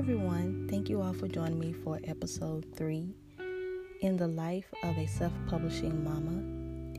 everyone, 0.00 0.66
thank 0.70 0.88
you 0.88 1.02
all 1.02 1.12
for 1.12 1.28
joining 1.28 1.58
me 1.58 1.74
for 1.74 2.00
episode 2.04 2.64
3 2.74 3.14
in 4.00 4.16
the 4.16 4.26
life 4.26 4.64
of 4.82 4.96
a 4.96 5.06
self 5.06 5.30
publishing 5.46 6.02
mama. 6.02 6.38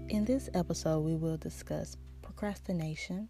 In 0.09 0.23
this 0.23 0.51
episode, 0.53 0.99
we 0.99 1.15
will 1.15 1.35
discuss 1.35 1.97
procrastination, 2.21 3.27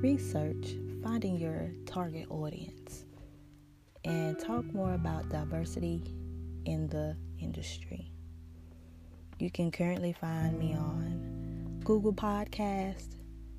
research, 0.00 0.76
finding 1.02 1.36
your 1.36 1.72
target 1.84 2.28
audience, 2.30 3.06
and 4.04 4.38
talk 4.38 4.64
more 4.72 4.94
about 4.94 5.28
diversity 5.28 6.14
in 6.64 6.86
the 6.86 7.16
industry. 7.40 8.12
You 9.40 9.50
can 9.50 9.72
currently 9.72 10.12
find 10.12 10.56
me 10.60 10.76
on 10.76 11.80
Google 11.82 12.12
Podcast, 12.12 13.16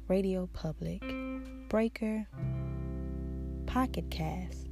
Radio 0.08 0.48
Public, 0.54 1.04
Breaker, 1.68 2.26
Pocket 3.66 4.10
Cast, 4.10 4.65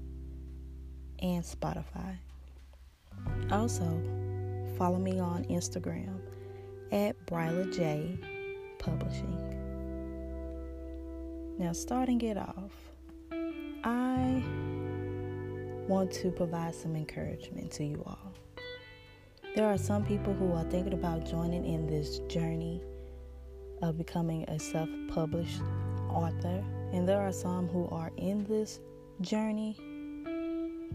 and 1.23 1.43
Spotify. 1.43 2.17
Also, 3.49 3.85
follow 4.77 4.99
me 4.99 5.19
on 5.19 5.45
Instagram 5.45 6.19
at 6.91 7.15
Bryla 7.25 7.73
J 7.73 8.19
Publishing. 8.77 9.39
Now, 11.57 11.71
starting 11.71 12.19
it 12.21 12.37
off, 12.37 12.71
I 13.83 14.43
want 15.87 16.11
to 16.13 16.31
provide 16.31 16.75
some 16.75 16.95
encouragement 16.95 17.71
to 17.73 17.85
you 17.85 18.03
all. 18.05 18.33
There 19.55 19.67
are 19.67 19.77
some 19.77 20.03
people 20.03 20.33
who 20.33 20.51
are 20.53 20.63
thinking 20.65 20.93
about 20.93 21.25
joining 21.25 21.65
in 21.65 21.87
this 21.87 22.19
journey 22.27 22.81
of 23.81 23.97
becoming 23.97 24.43
a 24.49 24.59
self 24.59 24.89
published 25.09 25.61
author, 26.09 26.63
and 26.91 27.07
there 27.07 27.21
are 27.21 27.31
some 27.31 27.67
who 27.67 27.87
are 27.89 28.11
in 28.17 28.43
this 28.45 28.79
journey 29.21 29.77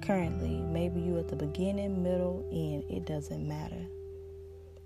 currently. 0.02 0.60
Maybe 0.60 1.00
you 1.00 1.18
at 1.18 1.28
the 1.28 1.36
beginning, 1.36 2.02
middle, 2.02 2.44
end, 2.50 2.84
it 2.91 3.04
doesn't 3.04 3.46
matter. 3.46 3.86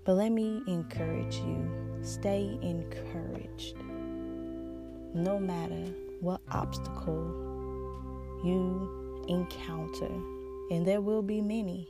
But 0.05 0.13
let 0.13 0.31
me 0.31 0.61
encourage 0.67 1.35
you 1.37 1.69
stay 2.01 2.57
encouraged. 2.61 3.77
No 5.13 5.39
matter 5.39 5.93
what 6.19 6.41
obstacle 6.51 7.31
you 8.43 9.25
encounter, 9.29 10.11
and 10.71 10.85
there 10.85 11.01
will 11.01 11.21
be 11.21 11.41
many, 11.41 11.87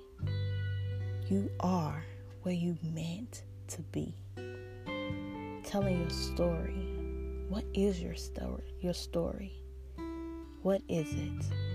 you 1.28 1.50
are 1.60 2.04
where 2.44 2.54
you 2.54 2.78
meant 2.84 3.44
to 3.70 3.82
be. 3.92 4.14
Telling 5.64 6.02
your 6.02 6.10
story. 6.10 6.90
What 7.50 7.64
is 7.74 8.02
your 8.02 8.16
story? 8.16 8.64
Your 8.82 8.94
story. 8.94 9.54
What 10.62 10.82
is 10.88 11.12
it? 11.14 11.73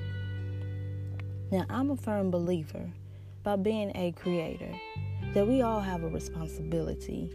Now, 1.51 1.65
I'm 1.71 1.91
a 1.91 1.97
firm 1.97 2.31
believer 2.31 2.91
by 3.43 3.57
being 3.57 3.91
a 3.95 4.13
creator 4.13 4.71
that 5.33 5.47
we 5.47 5.63
all 5.63 5.81
have 5.81 6.03
a 6.03 6.09
responsibility 6.09 7.33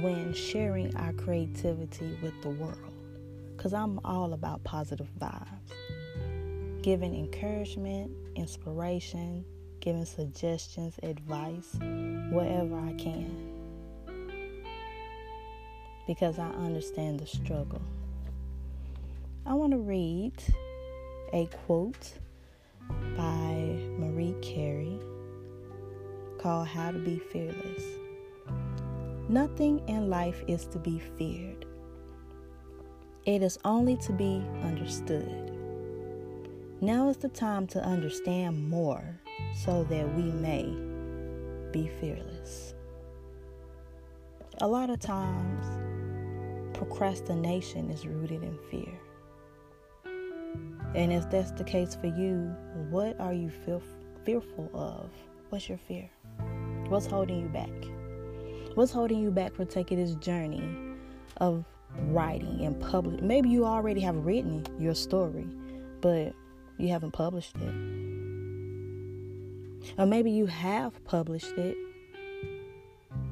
when 0.00 0.32
sharing 0.32 0.94
our 0.94 1.12
creativity 1.14 2.16
with 2.22 2.40
the 2.42 2.50
world. 2.50 2.78
Because 3.56 3.74
I'm 3.74 3.98
all 4.04 4.34
about 4.34 4.62
positive 4.62 5.08
vibes, 5.18 5.72
giving 6.82 7.12
encouragement, 7.12 8.12
inspiration, 8.36 9.44
giving 9.80 10.04
suggestions, 10.04 10.94
advice, 11.02 11.76
wherever 12.30 12.78
I 12.78 12.92
can. 12.92 13.52
Because 16.06 16.38
I 16.38 16.50
understand 16.50 17.18
the 17.18 17.26
struggle. 17.26 17.82
I 19.44 19.54
want 19.54 19.72
to 19.72 19.78
read 19.78 20.34
a 21.36 21.46
quote 21.66 22.14
by 23.14 23.78
Marie 23.98 24.34
Curie 24.40 24.98
called 26.38 26.66
How 26.66 26.90
to 26.90 26.98
Be 26.98 27.18
Fearless. 27.30 27.82
Nothing 29.28 29.86
in 29.86 30.08
life 30.08 30.42
is 30.48 30.64
to 30.68 30.78
be 30.78 30.98
feared, 31.18 31.66
it 33.26 33.42
is 33.42 33.58
only 33.66 33.98
to 33.98 34.14
be 34.14 34.42
understood. 34.62 35.52
Now 36.80 37.10
is 37.10 37.18
the 37.18 37.28
time 37.28 37.66
to 37.66 37.84
understand 37.84 38.70
more 38.70 39.04
so 39.62 39.84
that 39.90 40.14
we 40.14 40.22
may 40.22 40.74
be 41.70 41.90
fearless. 42.00 42.72
A 44.62 44.66
lot 44.66 44.88
of 44.88 45.00
times, 45.00 45.66
procrastination 46.72 47.90
is 47.90 48.06
rooted 48.06 48.42
in 48.42 48.58
fear. 48.70 48.98
And 50.96 51.12
if 51.12 51.28
that's 51.28 51.50
the 51.50 51.62
case 51.62 51.94
for 51.94 52.06
you, 52.06 52.56
what 52.88 53.20
are 53.20 53.34
you 53.34 53.50
feel, 53.50 53.82
fearful 54.24 54.70
of? 54.72 55.10
What's 55.50 55.68
your 55.68 55.76
fear? 55.76 56.08
What's 56.88 57.04
holding 57.04 57.38
you 57.38 57.48
back? 57.48 57.68
What's 58.76 58.92
holding 58.92 59.20
you 59.20 59.30
back 59.30 59.54
from 59.54 59.66
taking 59.66 59.98
this 59.98 60.14
journey 60.14 60.62
of 61.36 61.66
writing 62.08 62.62
and 62.62 62.80
publish? 62.80 63.20
Maybe 63.20 63.50
you 63.50 63.66
already 63.66 64.00
have 64.00 64.16
written 64.16 64.66
your 64.78 64.94
story, 64.94 65.46
but 66.00 66.32
you 66.78 66.88
haven't 66.88 67.12
published 67.12 67.56
it. 67.56 67.74
Or 69.98 70.06
maybe 70.06 70.30
you 70.30 70.46
have 70.46 71.04
published 71.04 71.52
it, 71.58 71.76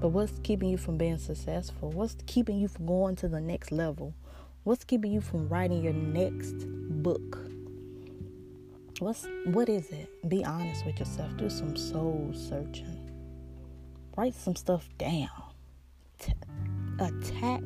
but 0.01 0.11
what's 0.11 0.39
keeping 0.43 0.69
you 0.69 0.77
from 0.77 0.99
being 0.99 1.17
successful? 1.17 1.91
What's 1.93 2.17
keeping 2.27 2.59
you 2.59 2.69
from 2.69 2.85
going 2.85 3.17
to 3.17 3.29
the 3.29 3.41
next 3.41 3.73
level? 3.73 4.15
What's 4.65 4.85
keeping 4.85 5.13
you 5.13 5.23
from 5.23 5.49
writing 5.49 5.83
your 5.83 5.95
next 5.95 6.67
book? 7.03 7.44
What's 9.01 9.27
what 9.47 9.69
is 9.69 9.91
it? 9.91 10.09
Be 10.29 10.45
honest 10.45 10.87
with 10.87 11.01
yourself. 11.01 11.37
Do 11.37 11.51
some 11.51 11.77
soul 11.77 12.31
searching. 12.33 13.11
Write 14.17 14.35
some 14.35 14.55
stuff 14.55 14.89
down. 14.99 15.29
T- 16.21 16.33
attack 17.01 17.63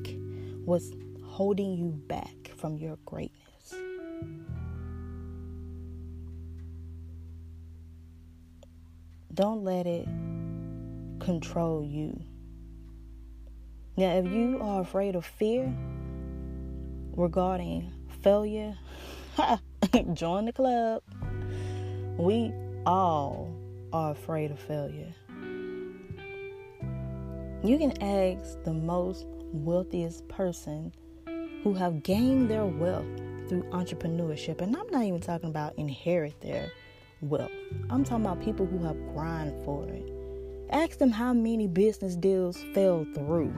what's 0.64 0.90
holding 1.22 1.76
you 1.76 1.90
back 2.08 2.50
from 2.56 2.78
your 2.78 2.96
greatness. 3.04 3.74
Don't 9.34 9.62
let 9.62 9.86
it 9.86 10.08
control 11.20 11.84
you. 11.84 12.18
Now, 13.98 14.16
if 14.16 14.26
you 14.26 14.58
are 14.62 14.80
afraid 14.80 15.14
of 15.14 15.26
fear 15.26 15.72
regarding 17.14 17.92
failure, 18.22 18.78
join 20.14 20.46
the 20.46 20.52
club. 20.52 21.02
We 22.18 22.52
all 22.84 23.54
are 23.92 24.10
afraid 24.10 24.50
of 24.50 24.58
failure. 24.58 25.14
You 27.62 27.78
can 27.78 27.92
ask 28.02 28.60
the 28.64 28.72
most 28.72 29.24
wealthiest 29.52 30.26
person 30.26 30.92
who 31.62 31.74
have 31.74 32.02
gained 32.02 32.50
their 32.50 32.66
wealth 32.66 33.06
through 33.48 33.62
entrepreneurship, 33.70 34.60
and 34.60 34.76
I'm 34.76 34.88
not 34.90 35.04
even 35.04 35.20
talking 35.20 35.48
about 35.48 35.78
inherit 35.78 36.40
their 36.40 36.72
wealth. 37.20 37.52
I'm 37.88 38.02
talking 38.02 38.26
about 38.26 38.42
people 38.42 38.66
who 38.66 38.78
have 38.84 38.96
grind 39.14 39.64
for 39.64 39.88
it. 39.88 40.12
Ask 40.70 40.98
them 40.98 41.12
how 41.12 41.32
many 41.32 41.68
business 41.68 42.16
deals 42.16 42.64
fell 42.74 43.06
through, 43.14 43.54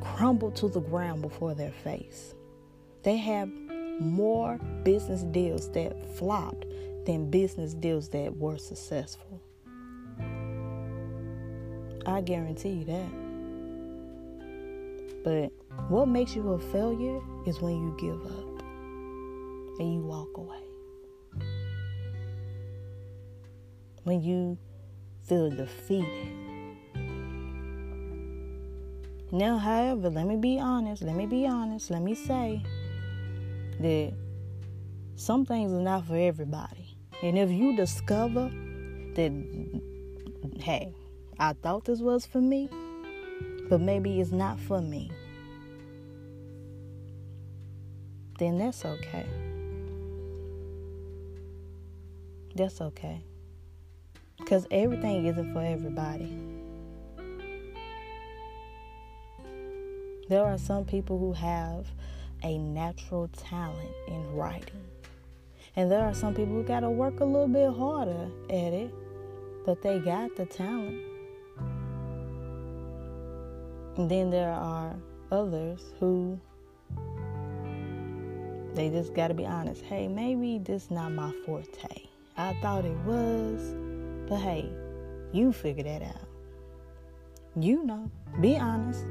crumbled 0.00 0.54
to 0.56 0.68
the 0.68 0.80
ground 0.80 1.20
before 1.20 1.54
their 1.54 1.72
face. 1.72 2.36
They 3.02 3.16
have 3.16 3.50
more 4.00 4.58
business 4.84 5.24
deals 5.24 5.70
that 5.72 6.16
flopped 6.16 6.64
than 7.06 7.30
business 7.30 7.72
deals 7.74 8.08
that 8.10 8.36
were 8.36 8.58
successful. 8.58 9.40
I 12.04 12.20
guarantee 12.20 12.70
you 12.70 12.84
that. 12.84 13.10
But 15.24 15.52
what 15.88 16.06
makes 16.06 16.36
you 16.36 16.52
a 16.52 16.58
failure 16.58 17.20
is 17.46 17.60
when 17.60 17.74
you 17.74 17.96
give 17.98 18.24
up 18.24 18.62
and 19.80 19.94
you 19.94 20.00
walk 20.02 20.36
away. 20.36 20.60
When 24.04 24.22
you 24.22 24.56
feel 25.24 25.50
defeated. 25.50 26.32
Now, 29.32 29.58
however, 29.58 30.08
let 30.08 30.26
me 30.26 30.36
be 30.36 30.60
honest, 30.60 31.02
let 31.02 31.16
me 31.16 31.26
be 31.26 31.46
honest, 31.46 31.90
let 31.90 32.02
me 32.02 32.14
say 32.14 32.62
that 33.80 34.12
some 35.16 35.44
things 35.44 35.72
are 35.72 35.80
not 35.80 36.06
for 36.06 36.16
everybody. 36.16 36.85
And 37.22 37.38
if 37.38 37.50
you 37.50 37.74
discover 37.74 38.50
that, 39.14 39.32
hey, 40.58 40.92
I 41.38 41.54
thought 41.54 41.84
this 41.84 42.00
was 42.00 42.26
for 42.26 42.40
me, 42.40 42.68
but 43.68 43.80
maybe 43.80 44.20
it's 44.20 44.32
not 44.32 44.60
for 44.60 44.80
me, 44.80 45.10
then 48.38 48.58
that's 48.58 48.84
okay. 48.84 49.26
That's 52.54 52.80
okay. 52.80 53.22
Because 54.38 54.66
everything 54.70 55.26
isn't 55.26 55.52
for 55.52 55.62
everybody. 55.62 56.38
There 60.28 60.44
are 60.44 60.58
some 60.58 60.84
people 60.84 61.18
who 61.18 61.32
have 61.32 61.86
a 62.42 62.58
natural 62.58 63.28
talent 63.28 63.90
in 64.08 64.34
writing 64.34 64.82
And 65.76 65.90
there 65.90 66.02
are 66.02 66.14
some 66.14 66.34
people 66.34 66.54
who 66.54 66.62
got 66.62 66.80
to 66.80 66.90
work 66.90 67.20
a 67.20 67.24
little 67.24 67.48
bit 67.48 67.70
harder 67.70 68.30
at 68.48 68.72
it, 68.72 68.94
but 69.66 69.82
they 69.82 69.98
got 69.98 70.34
the 70.34 70.46
talent. 70.46 71.02
And 73.96 74.10
then 74.10 74.30
there 74.30 74.52
are 74.52 74.94
others 75.30 75.80
who 76.00 76.40
they 78.74 78.90
just 78.90 79.14
got 79.14 79.28
to 79.28 79.34
be 79.34 79.46
honest. 79.46 79.82
Hey, 79.82 80.08
maybe 80.08 80.58
this 80.58 80.90
not 80.90 81.12
my 81.12 81.32
forte. 81.44 82.08
I 82.38 82.54
thought 82.60 82.84
it 82.84 82.96
was, 83.04 83.74
but 84.28 84.36
hey, 84.36 84.70
you 85.32 85.52
figure 85.52 85.84
that 85.84 86.02
out. 86.02 86.28
You 87.54 87.84
know, 87.84 88.10
be 88.40 88.56
honest. 88.56 89.04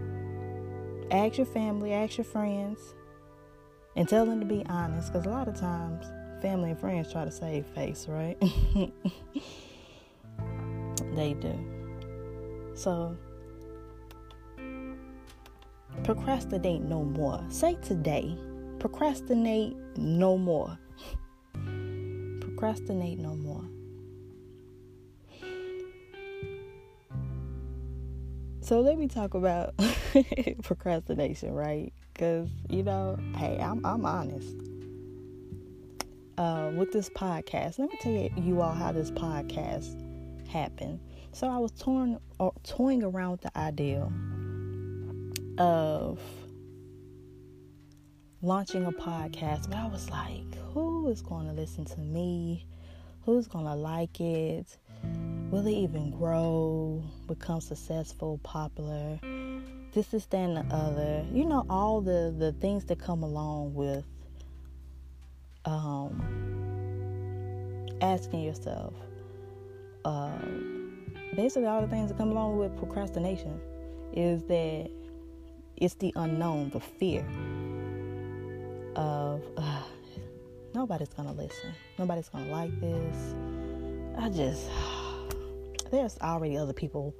Ask 1.12 1.38
your 1.38 1.48
family, 1.48 1.94
ask 1.94 2.18
your 2.18 2.26
friends, 2.26 2.80
and 3.96 4.08
tell 4.08 4.26
them 4.26 4.40
to 4.40 4.46
be 4.46 4.64
honest. 4.68 5.12
Because 5.12 5.26
a 5.26 5.30
lot 5.30 5.48
of 5.48 5.56
times, 5.60 6.06
family 6.46 6.70
and 6.70 6.80
friends 6.80 7.12
try 7.12 7.26
to 7.26 7.32
save 7.32 7.66
face, 7.66 8.06
right? 8.08 8.40
they 11.16 11.34
do. 11.34 12.72
So, 12.76 13.18
procrastinate 16.04 16.84
no 16.84 17.04
more. 17.04 17.44
Say 17.50 17.80
today, 17.82 18.38
procrastinate 18.78 19.76
no 19.98 20.38
more. 20.38 20.78
procrastinate 22.42 23.18
no 23.18 23.34
more. 23.36 23.64
So 28.62 28.82
let 28.82 29.00
me 29.00 29.08
talk 29.08 29.34
about 29.34 29.74
procrastination, 30.62 31.56
right? 31.56 31.92
Because 32.14 32.50
you 32.70 32.84
know, 32.84 33.18
hey, 33.36 33.58
I'm 33.60 33.84
I'm 33.84 34.06
honest. 34.06 34.65
Uh, 36.38 36.70
with 36.76 36.92
this 36.92 37.10
podcast, 37.10 37.80
let 37.80 37.90
me 37.90 37.98
tell 38.02 38.12
you, 38.12 38.30
all 38.60 38.74
how 38.74 38.92
this 38.92 39.10
podcast 39.10 39.96
happened. 40.50 41.00
So 41.32 41.48
I 41.48 41.58
was 41.58 41.72
torn, 41.72 42.20
or, 42.40 42.50
uh, 42.50 42.60
toying 42.64 43.04
around 43.04 43.32
with 43.32 43.42
the 43.42 43.58
idea 43.58 44.10
of 45.58 46.20
launching 48.42 48.86
a 48.86 48.92
podcast, 48.92 49.70
but 49.70 49.78
I 49.78 49.88
was 49.88 50.10
like, 50.10 50.56
who 50.74 51.08
is 51.10 51.22
going 51.22 51.48
to 51.48 51.54
listen 51.54 51.86
to 51.86 52.00
me? 52.02 52.68
Who's 53.24 53.48
going 53.48 53.66
to 53.66 53.76
like 53.76 54.20
it? 54.20 54.78
Will 55.52 55.66
it 55.66 55.72
even 55.72 56.12
grow, 56.12 57.02
become 57.28 57.62
successful, 57.62 58.40
popular? 58.44 59.20
This 59.94 60.14
is 60.14 60.28
and 60.34 60.58
the 60.58 60.76
other. 60.76 61.26
You 61.32 61.46
know, 61.46 61.66
all 61.70 62.02
the, 62.02 62.36
the 62.38 62.52
things 62.52 62.84
that 62.86 63.00
come 63.00 63.24
along 63.24 63.74
with 63.74 64.04
um, 65.66 66.22
asking 68.02 68.42
yourself. 68.42 68.94
Uh, 70.04 70.38
basically, 71.36 71.68
all 71.68 71.82
the 71.82 71.88
things 71.88 72.10
that 72.10 72.18
come 72.18 72.32
along 72.32 72.58
with 72.58 72.76
procrastination 72.78 73.60
is 74.14 74.44
that 74.44 74.90
it's 75.78 75.96
the 75.96 76.14
unknown, 76.16 76.70
the 76.70 76.80
fear 76.80 77.26
of 78.96 79.42
uh, 79.58 79.82
nobody's 80.74 81.10
gonna 81.10 81.34
listen, 81.34 81.74
nobody's 81.98 82.30
gonna 82.30 82.52
like 82.52 82.80
this. 82.80 83.36
I 84.18 84.30
just 84.30 84.70
there's 85.92 86.18
already 86.22 86.58
other 86.58 86.74
people 86.74 87.14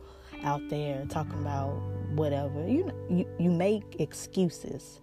out 0.44 0.62
there 0.70 1.06
talking 1.10 1.40
about 1.40 1.74
whatever. 2.14 2.68
You 2.68 2.92
you 3.10 3.28
you 3.40 3.50
make 3.50 4.00
excuses. 4.00 5.02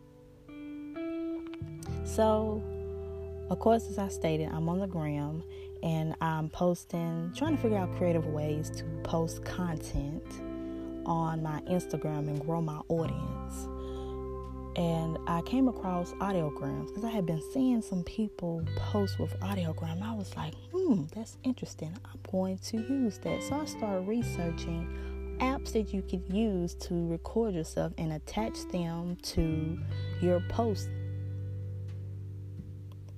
So, 2.05 2.63
of 3.53 3.59
course, 3.59 3.89
as 3.89 3.99
I 3.99 4.09
stated, 4.09 4.49
I'm 4.53 4.69
on 4.69 4.81
the 4.81 4.87
gram 4.87 5.43
and 5.83 6.15
I'm 6.21 6.49
posting, 6.49 7.33
trying 7.37 7.57
to 7.57 7.63
figure 7.63 7.79
out 7.79 7.95
creative 7.97 8.27
ways 8.27 8.71
to 8.71 8.85
post 9.05 9.45
content 9.45 10.25
on 11.07 11.43
my 11.43 11.61
Instagram 11.63 12.29
and 12.29 12.41
grow 12.45 12.61
my 12.61 12.81
audience 12.89 13.69
and 14.77 15.19
I 15.27 15.43
came 15.43 15.69
across 15.69 16.13
audiograms 16.15 16.89
because 16.89 17.05
I 17.05 17.11
had 17.11 17.27
been 17.27 17.43
seeing 17.53 17.83
some 17.83 18.05
people 18.05 18.65
post 18.77 19.19
with 19.19 19.39
audiogram. 19.41 20.03
I 20.03 20.15
was 20.15 20.35
like, 20.37 20.55
hmm, 20.73 21.05
that's 21.15 21.37
interesting. 21.45 21.95
I'm 22.05 22.21
going 22.31 22.59
to 22.59 22.79
use 22.79 23.19
that. 23.19 23.43
So 23.43 23.61
I 23.61 23.65
started 23.67 24.09
researching 24.09 25.37
apps 25.41 25.73
that 25.73 25.93
you 25.93 26.03
could 26.03 26.23
use 26.33 26.75
to 26.75 27.07
record 27.09 27.55
yourself 27.55 27.93
and 27.99 28.13
attach 28.13 28.67
them 28.69 29.17
to 29.23 29.79
your 30.23 30.41
post. 30.49 30.89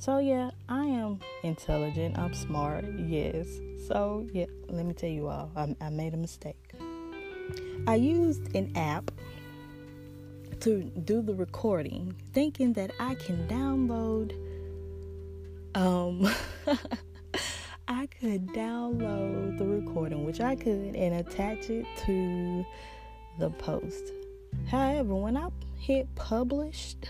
So 0.05 0.19
yeah, 0.19 0.51
I 0.69 0.85
am 0.85 1.21
intelligent. 1.45 2.19
I'm 2.19 2.35
smart. 2.35 2.85
Yes. 2.99 3.49
So 3.89 4.27
yeah, 4.35 4.45
let 4.69 4.85
me 4.85 4.93
tell 4.93 5.09
you 5.09 5.29
all, 5.29 5.51
I, 5.57 5.75
I 5.81 5.89
made 5.89 6.13
a 6.13 6.19
mistake. 6.19 6.75
I 7.87 7.95
used 7.95 8.55
an 8.55 8.77
app 8.77 9.11
to 10.61 10.83
do 10.83 11.23
the 11.23 11.33
recording, 11.33 12.15
thinking 12.35 12.75
that 12.75 12.91
I 13.01 13.15
can 13.15 13.49
download 13.49 14.35
um 15.75 16.31
I 17.89 18.05
could 18.21 18.49
download 18.49 19.57
the 19.57 19.65
recording, 19.65 20.27
which 20.27 20.43
I 20.43 20.55
could, 20.55 20.97
and 20.97 21.15
attach 21.15 21.71
it 21.71 21.87
to 22.05 22.67
the 23.39 23.49
post. 23.49 24.13
However, 24.67 25.15
when 25.15 25.39
I 25.39 25.49
hit 25.79 26.15
published, 26.15 27.09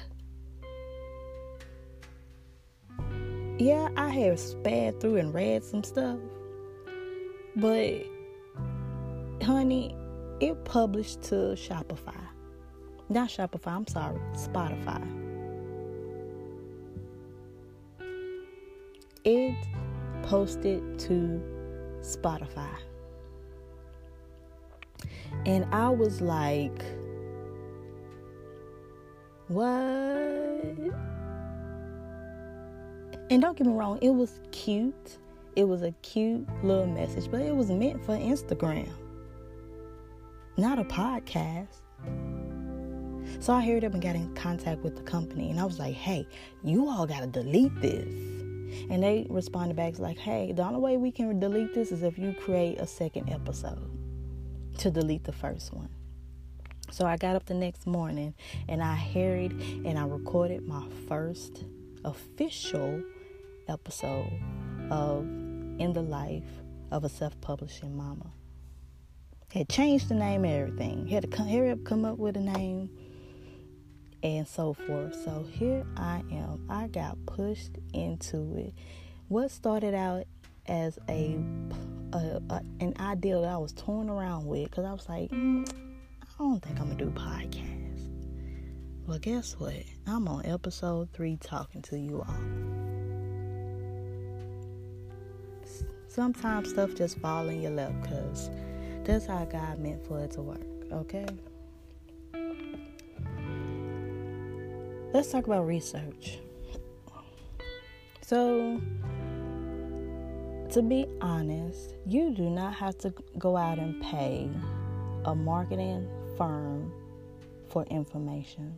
yeah, 3.58 3.88
I 3.96 4.08
have 4.08 4.38
sped 4.38 5.00
through 5.00 5.16
and 5.16 5.32
read 5.32 5.62
some 5.62 5.84
stuff, 5.84 6.18
but 7.56 8.04
honey, 9.42 9.94
it 10.40 10.64
published 10.64 11.22
to 11.24 11.34
Shopify. 11.54 12.20
Not 13.08 13.28
Shopify, 13.28 13.68
I'm 13.68 13.86
sorry, 13.86 14.20
Spotify. 14.32 15.02
It 19.24 19.54
posted 20.22 20.98
to 21.00 21.40
Spotify. 22.00 22.76
And 25.46 25.66
I 25.72 25.90
was 25.90 26.20
like, 26.20 26.82
what? 29.48 31.13
And 33.30 33.40
don't 33.40 33.56
get 33.56 33.66
me 33.66 33.72
wrong, 33.72 33.98
it 34.02 34.10
was 34.10 34.40
cute. 34.52 35.18
It 35.56 35.64
was 35.64 35.82
a 35.82 35.92
cute 36.02 36.46
little 36.64 36.86
message, 36.86 37.30
but 37.30 37.40
it 37.40 37.54
was 37.54 37.70
meant 37.70 38.04
for 38.04 38.12
Instagram, 38.12 38.90
not 40.56 40.78
a 40.78 40.84
podcast. 40.84 41.68
So 43.40 43.52
I 43.52 43.64
hurried 43.64 43.84
up 43.84 43.92
and 43.92 44.02
got 44.02 44.16
in 44.16 44.34
contact 44.34 44.82
with 44.82 44.96
the 44.96 45.02
company 45.02 45.50
and 45.50 45.60
I 45.60 45.64
was 45.64 45.78
like, 45.78 45.94
hey, 45.94 46.26
you 46.62 46.88
all 46.88 47.06
got 47.06 47.20
to 47.20 47.26
delete 47.26 47.80
this. 47.80 48.12
And 48.90 49.02
they 49.02 49.26
responded 49.30 49.76
back 49.76 49.98
like, 49.98 50.18
hey, 50.18 50.52
the 50.52 50.62
only 50.62 50.80
way 50.80 50.96
we 50.96 51.10
can 51.12 51.38
delete 51.38 51.72
this 51.74 51.92
is 51.92 52.02
if 52.02 52.18
you 52.18 52.34
create 52.34 52.80
a 52.80 52.86
second 52.86 53.30
episode 53.30 53.90
to 54.78 54.90
delete 54.90 55.24
the 55.24 55.32
first 55.32 55.72
one. 55.72 55.88
So 56.90 57.06
I 57.06 57.16
got 57.16 57.36
up 57.36 57.46
the 57.46 57.54
next 57.54 57.86
morning 57.86 58.34
and 58.68 58.82
I 58.82 58.94
hurried 58.94 59.52
and 59.84 59.98
I 59.98 60.04
recorded 60.04 60.66
my 60.66 60.86
first 61.08 61.64
official 62.04 63.02
episode 63.68 64.32
of 64.90 65.22
In 65.24 65.92
the 65.92 66.02
Life 66.02 66.62
of 66.90 67.04
a 67.04 67.08
Self 67.08 67.40
Publishing 67.40 67.96
Mama. 67.96 68.32
Had 69.52 69.68
changed 69.68 70.08
the 70.08 70.14
name 70.14 70.44
and 70.44 70.54
everything. 70.54 71.06
Had 71.06 71.22
to 71.22 71.28
come, 71.28 71.46
hurry 71.46 71.70
up, 71.70 71.84
come 71.84 72.04
up 72.04 72.18
with 72.18 72.36
a 72.36 72.40
name 72.40 72.90
and 74.22 74.48
so 74.48 74.72
forth. 74.72 75.14
So 75.22 75.46
here 75.50 75.84
I 75.96 76.22
am. 76.32 76.66
I 76.68 76.88
got 76.88 77.18
pushed 77.26 77.78
into 77.92 78.56
it. 78.56 78.74
What 79.28 79.50
started 79.50 79.94
out 79.94 80.24
as 80.66 80.98
a, 81.08 81.38
a, 82.12 82.40
a 82.50 82.62
an 82.80 82.94
idea 82.98 83.40
that 83.40 83.50
I 83.50 83.58
was 83.58 83.72
torn 83.72 84.08
around 84.08 84.46
with 84.46 84.70
because 84.70 84.84
I 84.84 84.92
was 84.92 85.08
like, 85.08 85.30
mm, 85.30 85.68
I 86.22 86.26
don't 86.38 86.60
think 86.60 86.80
I'm 86.80 86.88
gonna 86.88 86.98
do 86.98 87.10
podcast. 87.10 87.84
Well, 89.06 89.18
guess 89.18 89.52
what? 89.58 89.74
I'm 90.06 90.26
on 90.28 90.46
episode 90.46 91.10
three 91.12 91.36
talking 91.36 91.82
to 91.82 91.98
you 91.98 92.22
all. 92.26 92.93
Sometimes 96.14 96.70
stuff 96.70 96.94
just 96.94 97.18
fall 97.18 97.48
in 97.48 97.60
your 97.60 97.72
lap 97.72 97.90
because 98.00 98.48
that's 99.02 99.26
how 99.26 99.44
God 99.46 99.80
meant 99.80 100.06
for 100.06 100.20
it 100.20 100.30
to 100.32 100.42
work. 100.42 100.60
Okay. 100.92 101.26
let's 105.12 105.32
talk 105.32 105.46
about 105.46 105.66
research. 105.66 106.38
So, 108.20 108.80
to 110.70 110.82
be 110.82 111.08
honest, 111.20 111.94
you 112.06 112.30
do 112.30 112.48
not 112.48 112.74
have 112.74 112.96
to 112.98 113.12
go 113.36 113.56
out 113.56 113.80
and 113.80 114.00
pay 114.00 114.48
a 115.24 115.34
marketing 115.34 116.08
firm 116.36 116.92
for 117.68 117.82
information. 117.86 118.72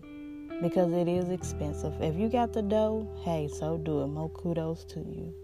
because 0.62 0.90
it 0.94 1.06
is 1.06 1.28
expensive. 1.28 2.00
If 2.00 2.16
you 2.16 2.30
got 2.30 2.54
the 2.54 2.62
dough, 2.62 3.06
hey, 3.22 3.46
so 3.46 3.76
do 3.76 4.00
it. 4.00 4.06
More 4.06 4.30
kudos 4.30 4.84
to 4.84 5.00
you. 5.00 5.34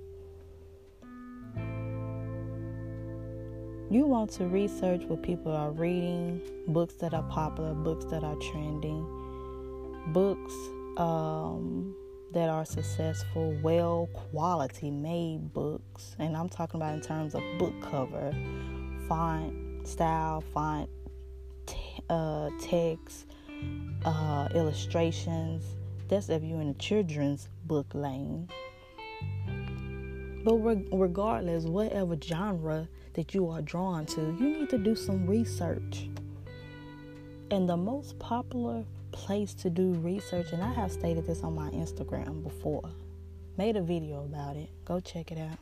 You 3.92 4.06
want 4.06 4.30
to 4.30 4.46
research 4.46 5.02
what 5.04 5.22
people 5.22 5.52
are 5.52 5.70
reading, 5.70 6.40
books 6.68 6.94
that 6.94 7.12
are 7.12 7.24
popular, 7.24 7.74
books 7.74 8.06
that 8.06 8.24
are 8.24 8.36
trending, 8.36 9.04
books 10.14 10.54
um, 10.96 11.94
that 12.32 12.48
are 12.48 12.64
successful, 12.64 13.54
well 13.62 14.08
quality 14.14 14.90
made 14.90 15.52
books. 15.52 16.16
And 16.18 16.38
I'm 16.38 16.48
talking 16.48 16.80
about 16.80 16.94
in 16.94 17.02
terms 17.02 17.34
of 17.34 17.42
book 17.58 17.74
cover, 17.82 18.32
font, 19.08 19.86
style, 19.86 20.40
font, 20.40 20.88
t- 21.66 21.76
uh, 22.08 22.48
text, 22.62 23.26
uh, 24.06 24.48
illustrations. 24.54 25.64
That's 26.08 26.30
if 26.30 26.42
you're 26.42 26.62
in 26.62 26.68
the 26.68 26.78
children's 26.78 27.50
book 27.66 27.88
lane. 27.92 28.48
But 30.44 30.56
regardless, 30.92 31.64
whatever 31.64 32.16
genre 32.20 32.88
that 33.14 33.32
you 33.34 33.48
are 33.48 33.62
drawn 33.62 34.06
to, 34.06 34.20
you 34.20 34.58
need 34.58 34.70
to 34.70 34.78
do 34.78 34.96
some 34.96 35.26
research. 35.26 36.08
And 37.50 37.68
the 37.68 37.76
most 37.76 38.18
popular 38.18 38.84
place 39.12 39.54
to 39.54 39.70
do 39.70 39.92
research, 39.94 40.52
and 40.52 40.62
I 40.62 40.72
have 40.72 40.90
stated 40.90 41.26
this 41.26 41.42
on 41.42 41.54
my 41.54 41.70
Instagram 41.70 42.42
before, 42.42 42.90
made 43.56 43.76
a 43.76 43.82
video 43.82 44.24
about 44.24 44.56
it. 44.56 44.70
Go 44.84 45.00
check 45.00 45.30
it 45.30 45.38
out. 45.38 45.58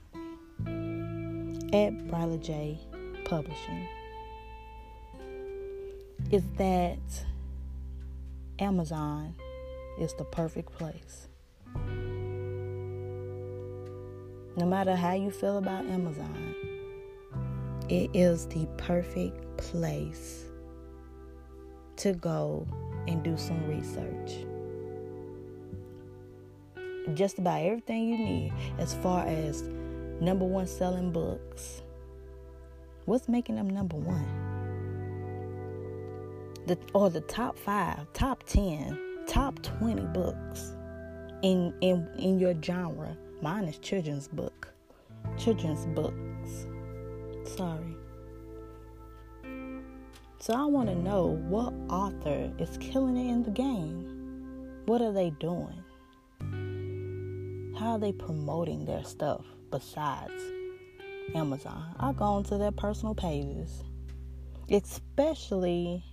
At 1.72 1.92
Bryla 2.08 2.42
J 2.42 2.78
Publishing. 3.24 3.86
Is 6.30 6.44
that 6.56 6.98
Amazon 8.58 9.34
is 9.98 10.14
the 10.14 10.24
perfect 10.24 10.72
place. 10.72 11.28
No 14.56 14.66
matter 14.66 14.96
how 14.96 15.14
you 15.14 15.30
feel 15.30 15.58
about 15.58 15.86
Amazon, 15.86 16.54
it 17.88 18.10
is 18.12 18.46
the 18.46 18.66
perfect 18.76 19.56
place 19.56 20.44
to 21.96 22.12
go 22.14 22.66
and 23.06 23.22
do 23.22 23.36
some 23.36 23.64
research. 23.68 24.44
Just 27.14 27.38
about 27.38 27.62
everything 27.62 28.08
you 28.08 28.18
need 28.18 28.52
as 28.78 28.94
far 28.94 29.26
as 29.26 29.62
number 30.20 30.44
one 30.44 30.66
selling 30.66 31.12
books. 31.12 31.82
What's 33.06 33.28
making 33.28 33.56
them 33.56 33.70
number 33.70 33.96
one? 33.96 34.26
The 36.66 36.78
or 36.92 37.08
the 37.10 37.22
top 37.22 37.58
five, 37.58 38.12
top 38.12 38.44
ten, 38.44 38.98
top 39.26 39.62
twenty 39.62 40.06
books 40.06 40.72
in 41.42 41.74
in 41.80 42.08
in 42.18 42.38
your 42.38 42.54
genre. 42.62 43.16
Mine 43.42 43.64
is 43.64 43.78
children's 43.78 44.28
book. 44.28 44.70
Children's 45.38 45.86
books. 45.86 46.66
Sorry. 47.56 47.96
So 50.40 50.52
I 50.54 50.64
want 50.66 50.90
to 50.90 50.94
know 50.94 51.38
what 51.48 51.72
author 51.88 52.52
is 52.58 52.76
killing 52.78 53.16
it 53.16 53.30
in 53.30 53.42
the 53.42 53.50
game. 53.50 54.82
What 54.84 55.00
are 55.00 55.12
they 55.12 55.30
doing? 55.30 55.82
How 57.78 57.92
are 57.92 57.98
they 57.98 58.12
promoting 58.12 58.84
their 58.84 59.04
stuff 59.04 59.46
besides 59.70 60.42
Amazon? 61.34 61.94
I 61.98 62.12
go 62.12 62.24
onto 62.24 62.58
their 62.58 62.72
personal 62.72 63.14
pages, 63.14 63.84
especially 64.70 66.04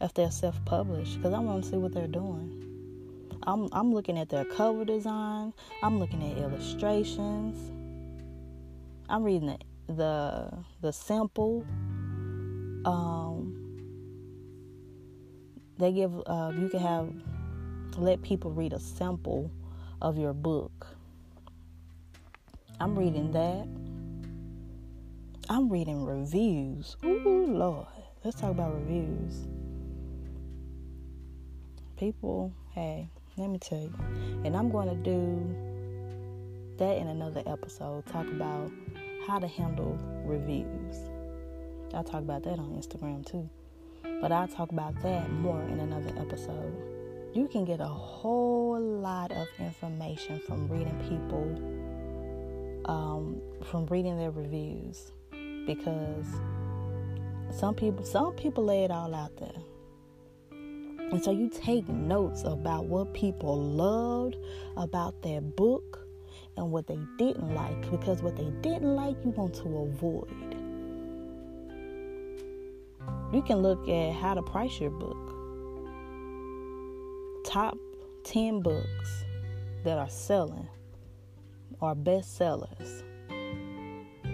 if 0.00 0.12
they're 0.14 0.32
self-published, 0.32 1.18
because 1.18 1.32
I 1.32 1.38
want 1.38 1.62
to 1.62 1.70
see 1.70 1.76
what 1.76 1.92
they're 1.92 2.08
doing. 2.08 2.73
I'm 3.46 3.68
I'm 3.72 3.92
looking 3.92 4.18
at 4.18 4.28
their 4.28 4.44
cover 4.44 4.84
design. 4.84 5.52
I'm 5.82 5.98
looking 5.98 6.22
at 6.22 6.38
illustrations. 6.38 7.70
I'm 9.08 9.22
reading 9.22 9.46
the 9.46 9.58
the, 9.94 10.50
the 10.80 10.92
sample 10.92 11.64
um, 12.84 13.54
they 15.78 15.92
give 15.92 16.12
uh, 16.26 16.52
you 16.58 16.68
can 16.68 16.80
have 16.80 17.12
let 17.96 18.22
people 18.22 18.50
read 18.50 18.72
a 18.72 18.80
sample 18.80 19.50
of 20.02 20.18
your 20.18 20.32
book. 20.32 20.86
I'm 22.80 22.98
reading 22.98 23.32
that. 23.32 23.68
I'm 25.48 25.68
reading 25.68 26.04
reviews. 26.04 26.96
Ooh, 27.04 27.46
Lord. 27.46 27.86
Let's 28.24 28.40
talk 28.40 28.50
about 28.50 28.74
reviews. 28.74 29.46
People, 31.96 32.52
hey, 32.72 33.10
let 33.36 33.50
me 33.50 33.58
tell 33.58 33.80
you. 33.80 33.94
And 34.44 34.56
I'm 34.56 34.70
going 34.70 34.88
to 34.88 34.94
do 34.94 35.54
that 36.78 36.96
in 36.96 37.08
another 37.08 37.42
episode. 37.46 38.06
Talk 38.06 38.26
about 38.28 38.70
how 39.26 39.38
to 39.38 39.46
handle 39.46 39.98
reviews. 40.24 40.96
I'll 41.92 42.04
talk 42.04 42.22
about 42.22 42.42
that 42.44 42.58
on 42.58 42.80
Instagram 42.80 43.24
too. 43.24 43.48
But 44.20 44.32
I'll 44.32 44.48
talk 44.48 44.70
about 44.70 45.00
that 45.02 45.30
more 45.30 45.62
in 45.62 45.80
another 45.80 46.12
episode. 46.18 46.74
You 47.34 47.48
can 47.48 47.64
get 47.64 47.80
a 47.80 47.86
whole 47.86 48.80
lot 48.80 49.32
of 49.32 49.48
information 49.58 50.40
from 50.46 50.68
reading 50.68 50.96
people, 51.08 52.82
um, 52.84 53.40
from 53.64 53.86
reading 53.86 54.16
their 54.16 54.30
reviews, 54.30 55.12
because 55.66 56.26
some 57.50 57.74
people, 57.74 58.04
some 58.04 58.34
people 58.34 58.64
lay 58.64 58.84
it 58.84 58.90
all 58.90 59.14
out 59.14 59.36
there. 59.36 59.62
And 61.12 61.22
so 61.22 61.30
you 61.30 61.48
take 61.48 61.88
notes 61.88 62.42
about 62.44 62.86
what 62.86 63.14
people 63.14 63.62
loved 63.62 64.36
about 64.76 65.22
their 65.22 65.40
book 65.40 66.06
and 66.56 66.70
what 66.70 66.86
they 66.86 66.98
didn't 67.18 67.54
like, 67.54 67.90
because 67.90 68.22
what 68.22 68.36
they 68.36 68.50
didn't 68.62 68.94
like, 68.94 69.16
you 69.24 69.30
want 69.30 69.54
to 69.54 69.78
avoid. 69.78 70.56
You 73.32 73.42
can 73.42 73.58
look 73.58 73.88
at 73.88 74.12
how 74.12 74.34
to 74.34 74.42
price 74.42 74.80
your 74.80 74.90
book. 74.90 75.16
Top 77.44 77.76
10 78.24 78.60
books 78.60 79.24
that 79.84 79.98
are 79.98 80.08
selling 80.08 80.68
are 81.80 81.94
bestsellers. 81.94 83.02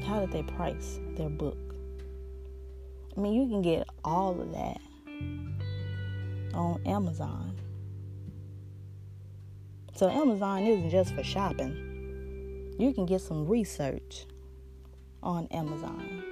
How 0.05 0.21
did 0.21 0.33
they 0.33 0.43
price 0.43 1.01
their 1.17 1.31
book? 1.31 1.59
I 3.17 3.21
mean, 3.21 3.35
you 3.35 3.49
can 3.49 3.63
get 3.63 3.89
all 4.05 4.41
of 4.41 4.53
that 4.53 4.81
on 6.55 6.81
Amazon. 6.87 7.57
So, 9.95 10.09
Amazon 10.09 10.65
isn't 10.65 10.91
just 10.91 11.15
for 11.15 11.23
shopping, 11.23 12.75
you 12.79 12.95
can 12.95 13.05
get 13.05 13.21
some 13.21 13.47
research 13.47 14.27
on 15.23 15.47
Amazon. 15.49 16.25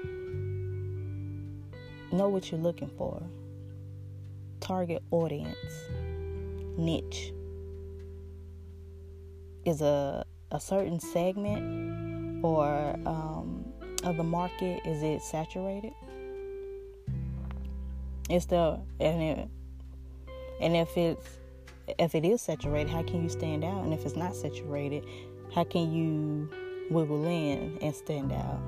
Know 2.10 2.28
what 2.28 2.50
you're 2.50 2.60
looking 2.60 2.90
for. 2.96 3.22
Target 4.60 5.02
audience, 5.10 5.56
niche. 6.78 7.32
Is 9.64 9.82
a, 9.82 10.24
a 10.50 10.58
certain 10.58 10.98
segment 10.98 12.42
or 12.42 12.96
um, 13.04 13.70
of 14.04 14.16
the 14.16 14.24
market 14.24 14.80
is 14.86 15.02
it 15.02 15.20
saturated? 15.22 15.92
Is 18.30 18.46
there 18.46 18.78
and 19.00 19.22
it, 19.22 19.48
and 20.60 20.76
if 20.76 20.96
it's 20.96 21.38
if 21.98 22.14
it 22.14 22.24
is 22.24 22.42
saturated, 22.42 22.90
how 22.90 23.02
can 23.02 23.22
you 23.22 23.28
stand 23.28 23.64
out? 23.64 23.82
And 23.84 23.94
if 23.94 24.04
it's 24.04 24.16
not 24.16 24.34
saturated, 24.36 25.04
how 25.54 25.64
can 25.64 25.92
you 25.92 26.50
wiggle 26.90 27.24
in 27.24 27.78
and 27.80 27.94
stand 27.94 28.32
out? 28.32 28.60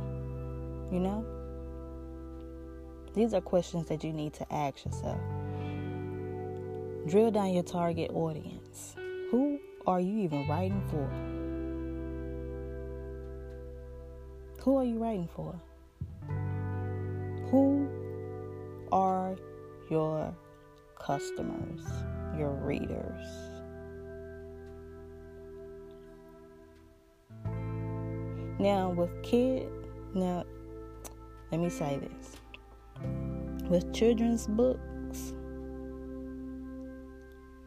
You 0.91 1.01
know? 1.01 1.27
These 3.15 3.35
are 3.35 3.41
questions 3.41 3.89
that 3.89 4.05
you 4.05 4.13
need 4.13 4.33
to 4.35 4.53
ask 4.53 4.85
yourself. 4.85 5.21
Drill 7.07 7.31
down 7.31 7.53
your 7.53 7.63
target 7.63 8.11
audience. 8.13 8.95
Who 9.31 9.59
are 9.87 10.01
you 10.01 10.19
even 10.21 10.49
writing 10.49 10.83
for? 10.91 11.09
Who 14.63 14.77
are 14.77 14.85
you 14.85 14.99
writing 14.99 15.29
for? 15.35 15.55
Who 17.51 17.89
are 18.93 19.37
your 19.91 20.35
customers, 21.11 21.81
your 22.39 22.51
readers? 22.51 23.27
Now, 28.61 28.91
with 28.91 29.11
kid, 29.25 29.69
now, 30.15 30.45
let 31.51 31.61
me 31.61 31.69
say 31.69 31.99
this 31.99 32.37
with 33.69 33.93
children's 33.93 34.47
books, 34.47 35.33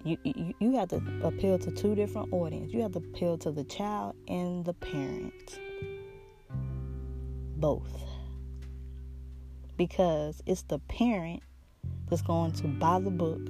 you, 0.05 0.17
you 0.23 0.53
you 0.61 0.77
have 0.77 0.87
to 0.89 1.01
appeal 1.21 1.59
to 1.59 1.71
two 1.71 1.95
different 1.95 2.31
audiences. 2.31 2.73
You 2.73 2.81
have 2.83 2.93
to 2.93 2.99
appeal 2.99 3.37
to 3.39 3.51
the 3.51 3.65
child 3.65 4.15
and 4.29 4.63
the 4.63 4.73
parent, 4.73 5.59
both, 7.57 7.91
because 9.75 10.41
it's 10.45 10.61
the 10.63 10.79
parent 10.79 11.43
that's 12.13 12.21
going 12.21 12.51
to 12.51 12.67
buy 12.67 12.99
the 12.99 13.09
book 13.09 13.41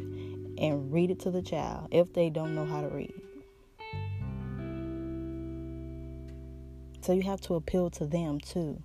and 0.58 0.94
read 0.94 1.12
it 1.12 1.20
to 1.20 1.30
the 1.30 1.42
child 1.42 1.86
if 1.92 2.14
they 2.14 2.30
don't 2.30 2.56
know 2.56 2.66
how 2.66 2.80
to 2.80 2.88
read. 2.88 3.14
So 7.02 7.12
you 7.12 7.24
have 7.24 7.42
to 7.42 7.56
appeal 7.56 7.90
to 7.90 8.06
them 8.06 8.40
too. 8.40 8.82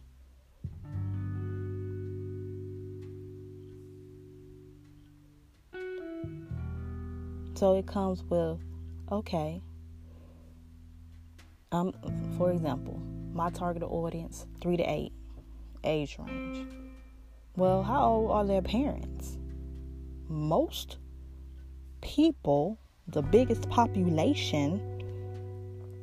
So 7.55 7.77
it 7.77 7.87
comes 7.87 8.25
with, 8.25 8.59
okay, 9.13 9.63
um, 11.71 11.93
for 12.37 12.51
example, 12.51 13.01
my 13.33 13.51
target 13.51 13.85
audience, 13.85 14.45
three 14.61 14.77
to 14.77 14.83
eight 14.83 15.13
age 15.85 16.19
range. 16.19 16.67
Well, 17.55 17.85
how 17.85 18.07
old 18.07 18.33
are 18.33 18.45
their 18.45 18.63
parents? 18.63 19.38
Most 20.29 20.99
people, 22.03 22.79
the 23.07 23.23
biggest 23.23 23.67
population 23.71 24.79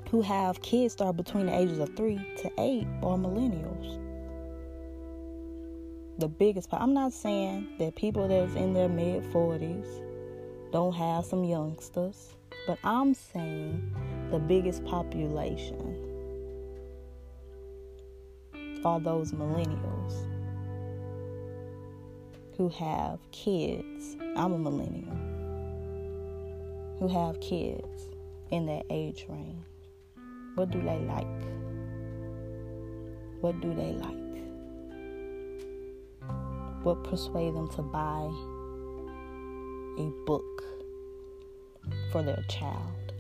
who 0.10 0.24
have 0.24 0.60
kids 0.64 0.96
that 0.96 1.06
are 1.06 1.14
between 1.14 1.46
the 1.46 1.56
ages 1.56 1.78
of 1.78 1.96
three 1.96 2.18
to 2.38 2.52
eight 2.58 2.88
are 3.04 3.18
millennials. 3.18 4.00
The 6.18 6.28
biggest, 6.28 6.70
I'm 6.72 6.96
not 6.96 7.14
saying 7.14 7.68
that 7.78 7.96
people 7.96 8.28
that's 8.28 8.56
in 8.56 8.74
their 8.74 8.90
mid 8.90 9.22
40s 9.26 10.02
don't 10.72 10.94
have 10.94 11.24
some 11.26 11.44
youngsters, 11.44 12.36
but 12.66 12.80
I'm 12.84 13.14
saying 13.14 13.96
the 14.32 14.40
biggest 14.40 14.84
population 14.86 16.02
are 18.84 19.00
those 19.00 19.34
millennials 19.34 20.35
who 22.58 22.70
have 22.70 23.20
kids. 23.32 24.18
I'm 24.36 24.54
a 24.54 24.58
millennial 24.58 25.16
who 27.00 27.08
have 27.08 27.40
kids 27.42 28.10
in 28.52 28.66
that 28.68 28.86
age 28.90 29.26
range. 29.28 29.66
What 30.56 30.72
do 30.72 30.82
they 30.82 31.00
like? 31.00 31.28
What 33.42 33.60
do 33.60 33.74
they 33.74 33.92
like? 33.92 34.16
What 36.84 37.04
persuade 37.04 37.56
them 37.56 37.68
to 37.70 37.82
buy 37.82 38.32
a 39.98 40.12
book 40.26 40.64
for 42.12 42.22
their 42.24 42.44
child. 42.48 43.14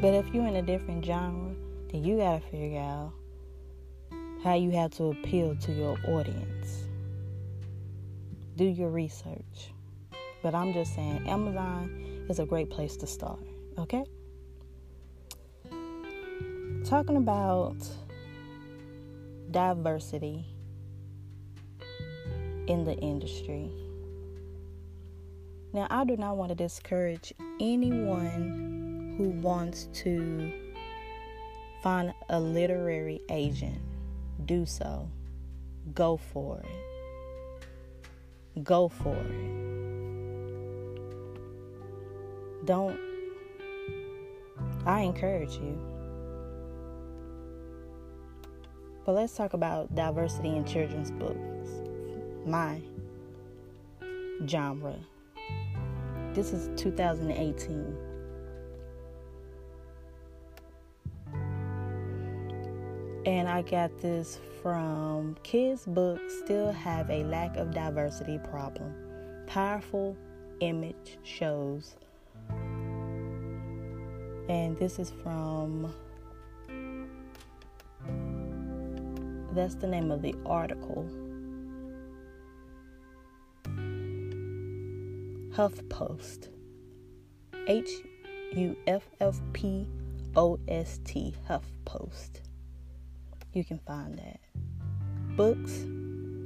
But 0.00 0.14
if 0.14 0.32
you're 0.34 0.46
in 0.46 0.56
a 0.56 0.62
different 0.62 1.04
genre, 1.04 1.54
then 1.90 2.04
you 2.04 2.18
gotta 2.18 2.40
figure 2.50 2.80
out 2.80 3.12
how 4.44 4.52
you 4.52 4.70
have 4.70 4.90
to 4.90 5.04
appeal 5.04 5.56
to 5.56 5.72
your 5.72 5.96
audience. 6.06 6.84
Do 8.56 8.66
your 8.66 8.90
research. 8.90 9.72
But 10.42 10.54
I'm 10.54 10.74
just 10.74 10.94
saying, 10.94 11.26
Amazon 11.26 12.26
is 12.28 12.38
a 12.38 12.44
great 12.44 12.68
place 12.68 12.94
to 12.98 13.06
start, 13.06 13.40
okay? 13.78 14.04
Talking 16.84 17.16
about 17.16 17.76
diversity 19.50 20.44
in 22.66 22.84
the 22.84 22.94
industry. 22.96 23.70
Now, 25.72 25.86
I 25.88 26.04
do 26.04 26.18
not 26.18 26.36
want 26.36 26.50
to 26.50 26.54
discourage 26.54 27.32
anyone 27.62 29.14
who 29.16 29.30
wants 29.40 29.88
to 29.94 30.52
find 31.82 32.12
a 32.28 32.38
literary 32.38 33.22
agent. 33.30 33.80
Do 34.46 34.66
so. 34.66 35.08
Go 35.94 36.16
for 36.16 36.60
it. 36.60 36.66
Go 38.62 38.88
for 38.88 39.14
it. 39.14 39.54
Don't, 42.66 42.98
I 44.86 45.00
encourage 45.00 45.54
you. 45.54 45.78
But 49.04 49.12
let's 49.12 49.36
talk 49.36 49.52
about 49.52 49.94
diversity 49.94 50.56
in 50.56 50.64
children's 50.64 51.10
books. 51.10 51.68
My 52.46 52.80
genre. 54.46 54.96
This 56.32 56.52
is 56.52 56.70
2018. 56.80 58.03
And 63.26 63.48
I 63.48 63.62
got 63.62 64.02
this 64.02 64.38
from 64.60 65.34
Kids 65.42 65.86
Books 65.86 66.40
Still 66.44 66.70
Have 66.72 67.08
a 67.08 67.24
Lack 67.24 67.56
of 67.56 67.72
Diversity 67.72 68.38
Problem. 68.38 68.94
Powerful 69.46 70.14
image 70.60 71.16
shows. 71.22 71.96
And 74.50 74.76
this 74.78 74.98
is 74.98 75.10
from. 75.22 75.94
That's 79.54 79.76
the 79.76 79.86
name 79.86 80.10
of 80.10 80.20
the 80.20 80.34
article. 80.44 81.08
HuffPost. 85.54 86.48
H 87.68 87.88
U 88.52 88.76
F 88.86 89.08
F 89.18 89.40
P 89.54 89.88
O 90.36 90.58
S 90.68 91.00
T. 91.04 91.34
HuffPost. 91.48 92.43
You 93.54 93.64
can 93.64 93.78
find 93.86 94.18
that. 94.18 94.40
Books. 95.36 95.86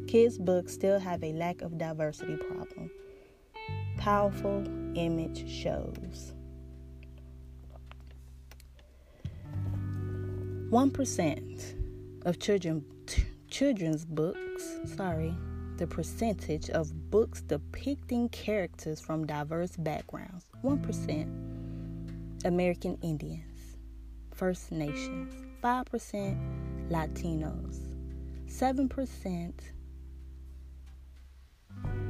Kids' 0.06 0.38
books 0.38 0.72
still 0.74 0.98
have 0.98 1.24
a 1.24 1.32
lack 1.32 1.62
of 1.62 1.78
diversity 1.78 2.36
problem. 2.36 2.90
Powerful 3.96 4.64
image 4.94 5.50
shows. 5.50 6.34
1% 10.70 12.26
of 12.26 12.38
children, 12.38 12.84
children's 13.48 14.04
books, 14.04 14.76
sorry, 14.96 15.34
the 15.78 15.86
percentage 15.86 16.68
of 16.70 17.10
books 17.10 17.40
depicting 17.40 18.28
characters 18.28 19.00
from 19.00 19.26
diverse 19.26 19.76
backgrounds 19.78 20.44
1% 20.62 22.44
American 22.44 22.98
Indians, 23.00 23.76
First 24.34 24.70
Nations, 24.72 25.32
5% 25.62 26.67
Latinos, 26.90 27.78
7% 28.46 29.52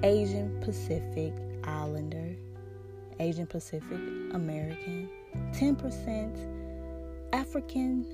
Asian 0.03 0.61
Pacific 0.61 1.33
Islander, 1.65 2.37
Asian 3.19 3.47
Pacific 3.47 3.99
American, 4.33 5.11
10% 5.53 7.33
African 7.33 8.07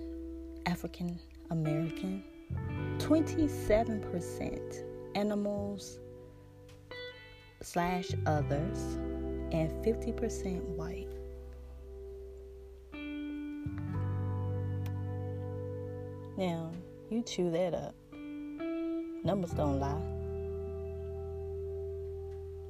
African 0.67 1.21
American, 1.51 2.25
27% 2.99 4.85
animals 5.15 5.99
slash 7.61 8.11
others, 8.27 8.79
and 9.53 9.71
50% 9.85 10.63
white. 10.77 11.04
Now, 16.37 16.73
you 17.11 17.23
chew 17.23 17.51
that 17.53 17.75
up. 17.75 17.95
Numbers 19.23 19.53
don't 19.53 19.79
lie 19.79 20.15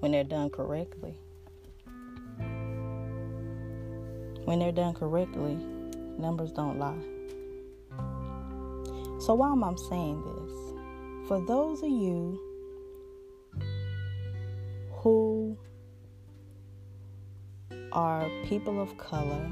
when 0.00 0.12
they're 0.12 0.22
done 0.22 0.50
correctly. 0.50 1.14
When 4.44 4.58
they're 4.58 4.70
done 4.70 4.92
correctly, 4.92 5.54
numbers 6.18 6.52
don't 6.52 6.78
lie. 6.78 7.02
So, 9.18 9.32
why 9.32 9.50
am 9.50 9.64
I 9.64 9.74
saying 9.88 10.22
this? 10.22 11.28
For 11.28 11.40
those 11.46 11.82
of 11.82 11.88
you 11.88 12.38
who 14.92 15.56
are 17.92 18.28
people 18.44 18.78
of 18.78 18.98
color, 18.98 19.50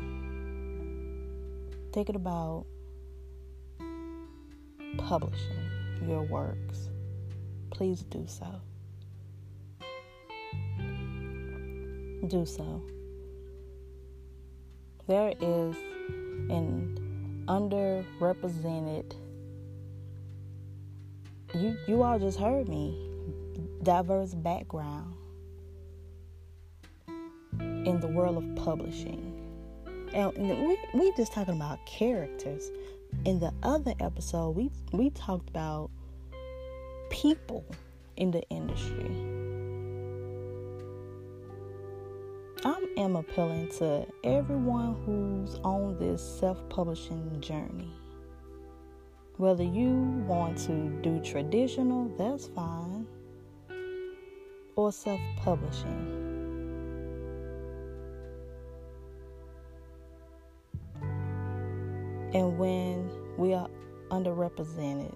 thinking 1.95 2.17
about 2.17 2.67
publishing 4.99 5.71
your 6.07 6.23
works, 6.23 6.89
please 7.71 8.03
do 8.03 8.25
so. 8.27 8.47
Do 12.29 12.47
so. 12.47 12.83
There 15.09 15.35
is 15.41 15.77
an 16.51 17.45
underrepresented 17.49 19.15
you 21.55 21.77
you 21.87 22.03
all 22.03 22.19
just 22.19 22.39
heard 22.39 22.69
me 22.69 22.97
diverse 23.83 24.35
background 24.35 25.15
in 27.59 27.99
the 28.01 28.07
world 28.07 28.43
of 28.43 28.65
publishing 28.65 29.39
and 30.15 30.33
we 30.37 30.79
we 30.95 31.13
just 31.17 31.33
talking 31.33 31.55
about 31.55 31.85
characters 31.87 32.71
in 33.25 33.39
the 33.39 33.53
other 33.63 33.95
episode 34.01 34.51
we 34.51 34.71
we 34.93 35.11
talked 35.11 35.49
about 35.49 35.91
people 37.11 37.65
in 38.17 38.31
the 38.31 38.43
industry. 38.49 39.11
I 42.65 42.87
am 42.97 43.17
appealing 43.17 43.69
to 43.79 44.07
everyone 44.25 44.97
who's 45.05 45.57
on 45.65 45.99
this 45.99 46.23
self 46.23 46.69
publishing 46.69 47.41
journey. 47.41 47.93
Whether 49.37 49.65
you 49.65 49.91
want 50.27 50.59
to 50.67 50.89
do 51.03 51.21
traditional, 51.21 52.11
that's 52.17 52.47
fine, 52.49 53.07
or 54.77 54.93
self 54.93 55.21
And 62.35 62.59
when 62.59 63.11
we 63.37 63.53
are 63.53 63.69
underrepresented, 64.11 65.15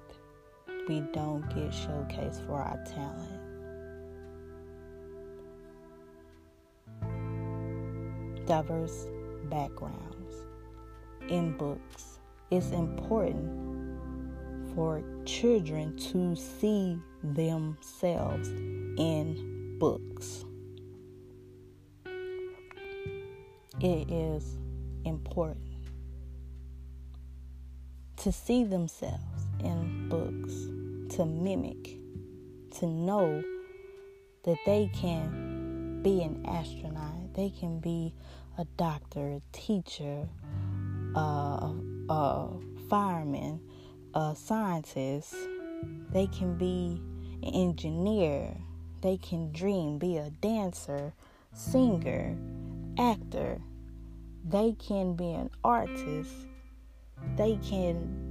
we 0.87 1.01
don't 1.15 1.49
get 1.49 1.71
showcased 1.71 2.47
for 2.47 2.61
our 2.61 2.79
talent. 2.85 3.41
Diverse 8.47 9.07
backgrounds 9.45 10.37
in 11.29 11.57
books. 11.57 12.19
It's 12.51 12.71
important 12.71 13.99
for 14.75 15.03
children 15.25 15.97
to 15.97 16.37
see 16.37 16.99
themselves 17.23 18.49
in 18.99 19.77
books. 19.79 20.45
It 23.81 24.11
is 24.11 24.59
important 25.05 25.76
to 28.27 28.33
see 28.33 28.65
themselves 28.65 29.47
in 29.61 30.09
books, 30.09 31.15
to 31.15 31.25
mimic, 31.25 31.97
to 32.73 32.85
know 32.85 33.41
that 34.43 34.59
they 34.67 34.91
can 34.93 36.03
be 36.03 36.23
an 36.23 36.45
astronaut, 36.45 37.33
they 37.35 37.51
can 37.51 37.79
be 37.79 38.13
a 38.59 38.65
doctor, 38.77 39.29
a 39.29 39.43
teacher, 39.53 40.27
a, 41.15 41.73
a 42.09 42.49
fireman, 42.91 43.61
a 44.15 44.35
scientist, 44.35 45.33
they 46.11 46.27
can 46.27 46.59
be 46.59 47.01
an 47.45 47.55
engineer, 47.55 48.57
they 49.03 49.19
can 49.19 49.53
dream, 49.53 49.99
be 49.99 50.17
a 50.17 50.31
dancer, 50.41 51.13
singer, 51.53 52.37
actor, 52.99 53.61
they 54.45 54.73
can 54.73 55.15
be 55.15 55.31
an 55.31 55.49
artist 55.63 56.35
they 57.37 57.59
can 57.63 58.27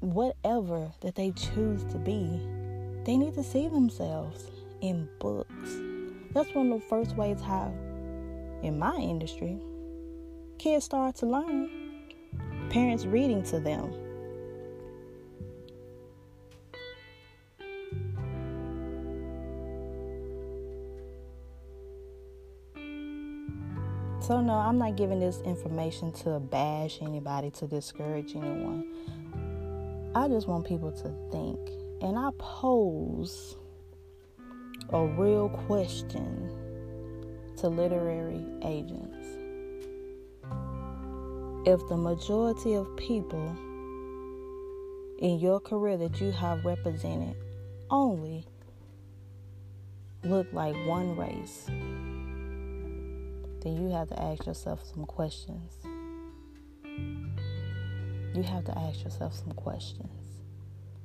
whatever 0.00 0.92
that 1.00 1.14
they 1.14 1.32
choose 1.32 1.84
to 1.84 1.98
be, 1.98 2.40
they 3.04 3.16
need 3.16 3.34
to 3.34 3.42
see 3.42 3.68
themselves 3.68 4.50
in 4.80 5.08
books. 5.18 5.80
That's 6.32 6.54
one 6.54 6.72
of 6.72 6.80
the 6.80 6.86
first 6.86 7.16
ways 7.16 7.40
how, 7.40 7.72
in 8.62 8.78
my 8.78 8.96
industry, 8.96 9.58
kids 10.58 10.84
start 10.84 11.16
to 11.16 11.26
learn. 11.26 11.70
Parents 12.70 13.06
reading 13.06 13.42
to 13.44 13.60
them. 13.60 13.92
So, 24.26 24.40
no, 24.40 24.54
I'm 24.54 24.76
not 24.76 24.96
giving 24.96 25.20
this 25.20 25.40
information 25.42 26.10
to 26.24 26.40
bash 26.40 26.98
anybody, 27.00 27.52
to 27.52 27.68
discourage 27.68 28.34
anyone. 28.34 28.84
I 30.16 30.26
just 30.26 30.48
want 30.48 30.66
people 30.66 30.90
to 30.90 31.14
think. 31.30 31.60
And 32.02 32.18
I 32.18 32.30
pose 32.36 33.56
a 34.88 35.06
real 35.06 35.48
question 35.48 36.50
to 37.58 37.68
literary 37.68 38.44
agents. 38.64 39.28
If 41.64 41.86
the 41.88 41.96
majority 41.96 42.74
of 42.74 42.96
people 42.96 43.56
in 45.20 45.38
your 45.38 45.60
career 45.60 45.96
that 45.98 46.20
you 46.20 46.32
have 46.32 46.64
represented 46.64 47.36
only 47.90 48.44
look 50.24 50.52
like 50.52 50.74
one 50.84 51.16
race, 51.16 51.70
then 53.66 53.82
you 53.82 53.90
have 53.90 54.08
to 54.08 54.22
ask 54.22 54.46
yourself 54.46 54.80
some 54.94 55.04
questions. 55.04 55.72
You 58.32 58.44
have 58.44 58.64
to 58.66 58.78
ask 58.78 59.02
yourself 59.02 59.34
some 59.34 59.50
questions. 59.54 60.08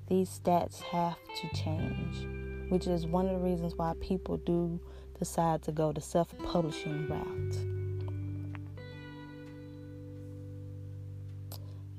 These 0.08 0.40
stats 0.40 0.80
have 0.82 1.18
to 1.42 1.58
change, 1.58 2.70
which 2.70 2.86
is 2.86 3.08
one 3.08 3.26
of 3.26 3.32
the 3.32 3.40
reasons 3.40 3.74
why 3.76 3.94
people 4.00 4.38
do 4.38 4.80
decide 5.18 5.64
to 5.64 5.72
go 5.72 5.92
the 5.92 6.02
self 6.02 6.38
publishing 6.38 7.08
route. 7.08 7.58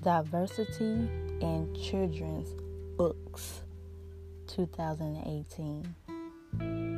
Diversity 0.05 1.11
in 1.41 1.75
Children's 1.75 2.55
Books 2.97 3.63
2018. 4.47 6.92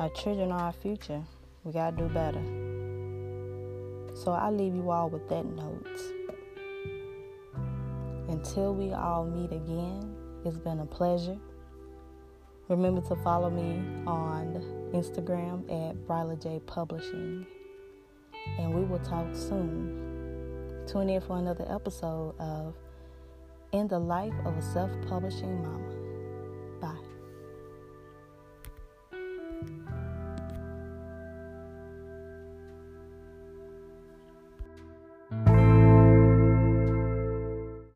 Our 0.00 0.08
children 0.08 0.50
are 0.50 0.62
our 0.62 0.72
future. 0.72 1.22
We 1.62 1.72
got 1.72 1.90
to 1.90 2.08
do 2.08 2.14
better. 2.14 2.40
So 4.16 4.32
I 4.32 4.48
leave 4.48 4.74
you 4.74 4.90
all 4.90 5.10
with 5.10 5.28
that 5.28 5.44
note. 5.44 5.86
Until 8.30 8.74
we 8.74 8.94
all 8.94 9.26
meet 9.26 9.52
again, 9.52 10.16
it's 10.46 10.56
been 10.56 10.80
a 10.80 10.86
pleasure. 10.86 11.36
Remember 12.68 13.02
to 13.08 13.16
follow 13.16 13.50
me 13.50 13.82
on 14.06 14.64
Instagram 14.94 15.64
at 15.64 15.96
Bryla 16.06 16.42
J 16.42 16.62
Publishing. 16.64 17.44
And 18.58 18.74
we 18.74 18.84
will 18.84 19.00
talk 19.00 19.26
soon. 19.34 20.86
Tune 20.86 21.10
in 21.10 21.20
for 21.20 21.36
another 21.36 21.66
episode 21.68 22.34
of 22.38 22.74
In 23.72 23.86
the 23.86 23.98
Life 23.98 24.32
of 24.46 24.56
a 24.56 24.62
Self 24.62 24.90
Publishing 25.06 25.60
Mama. 25.60 25.99